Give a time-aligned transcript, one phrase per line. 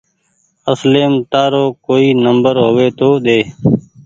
[0.71, 3.39] اصليم تآرو ڪوئي نمبر هووي تو ۮي